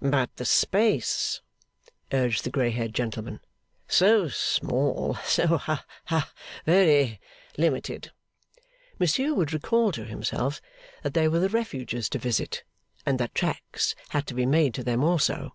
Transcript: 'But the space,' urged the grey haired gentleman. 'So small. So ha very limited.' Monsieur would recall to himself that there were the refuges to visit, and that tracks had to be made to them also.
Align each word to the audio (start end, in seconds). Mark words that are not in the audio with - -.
'But 0.00 0.34
the 0.36 0.46
space,' 0.46 1.42
urged 2.14 2.44
the 2.44 2.50
grey 2.50 2.70
haired 2.70 2.94
gentleman. 2.94 3.40
'So 3.88 4.30
small. 4.30 5.18
So 5.26 5.58
ha 5.58 5.84
very 6.64 7.20
limited.' 7.58 8.10
Monsieur 8.98 9.34
would 9.34 9.52
recall 9.52 9.92
to 9.92 10.06
himself 10.06 10.62
that 11.02 11.12
there 11.12 11.30
were 11.30 11.40
the 11.40 11.50
refuges 11.50 12.08
to 12.08 12.18
visit, 12.18 12.64
and 13.04 13.20
that 13.20 13.34
tracks 13.34 13.94
had 14.08 14.26
to 14.28 14.32
be 14.34 14.46
made 14.46 14.72
to 14.76 14.82
them 14.82 15.04
also. 15.04 15.54